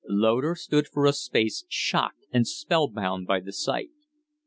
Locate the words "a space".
1.05-1.63